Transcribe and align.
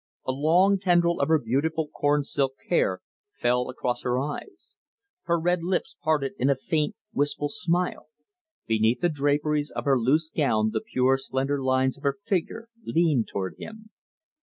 A 0.25 0.31
long 0.31 0.79
tendril 0.79 1.19
of 1.19 1.27
her 1.27 1.37
beautiful 1.37 1.87
corn 1.87 2.23
silk 2.23 2.53
hair 2.69 3.01
fell 3.35 3.69
across 3.69 4.01
her 4.01 4.19
eyes; 4.19 4.73
her 5.25 5.39
red 5.39 5.61
lips 5.63 5.95
parted 6.01 6.33
in 6.39 6.49
a 6.49 6.55
faint 6.55 6.95
wistful 7.13 7.49
smile; 7.49 8.07
beneath 8.65 9.01
the 9.01 9.09
draperies 9.09 9.69
of 9.69 9.85
her 9.85 9.99
loose 9.99 10.27
gown 10.27 10.71
the 10.73 10.81
pure 10.81 11.19
slender 11.19 11.61
lines 11.61 11.97
of 11.97 12.01
her 12.03 12.17
figure 12.25 12.67
leaned 12.83 13.27
toward 13.27 13.57
him. 13.59 13.91